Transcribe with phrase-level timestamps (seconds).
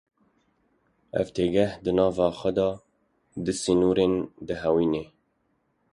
[1.21, 2.69] Ev têgeh di nava xwe de
[3.43, 4.13] du sînoran
[4.47, 5.03] dihewîne.